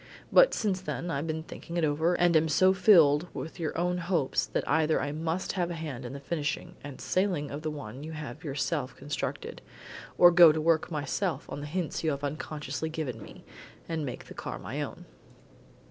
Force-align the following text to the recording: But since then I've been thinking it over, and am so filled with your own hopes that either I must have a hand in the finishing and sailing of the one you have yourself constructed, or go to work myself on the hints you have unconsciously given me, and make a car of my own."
But 0.31 0.55
since 0.55 0.81
then 0.81 1.11
I've 1.11 1.27
been 1.27 1.43
thinking 1.43 1.77
it 1.77 1.83
over, 1.85 2.15
and 2.15 2.35
am 2.35 2.49
so 2.49 2.73
filled 2.73 3.27
with 3.35 3.59
your 3.59 3.77
own 3.77 3.99
hopes 3.99 4.47
that 4.47 4.67
either 4.67 4.99
I 4.99 5.11
must 5.11 5.51
have 5.51 5.69
a 5.69 5.75
hand 5.75 6.05
in 6.05 6.13
the 6.13 6.19
finishing 6.19 6.75
and 6.83 6.99
sailing 6.99 7.51
of 7.51 7.61
the 7.61 7.69
one 7.69 8.03
you 8.03 8.13
have 8.13 8.43
yourself 8.43 8.95
constructed, 8.95 9.61
or 10.17 10.31
go 10.31 10.51
to 10.51 10.59
work 10.59 10.89
myself 10.89 11.47
on 11.51 11.59
the 11.59 11.67
hints 11.67 12.03
you 12.03 12.09
have 12.09 12.23
unconsciously 12.23 12.89
given 12.89 13.21
me, 13.21 13.43
and 13.87 14.03
make 14.03 14.27
a 14.27 14.33
car 14.33 14.55
of 14.55 14.63
my 14.63 14.81
own." 14.81 15.05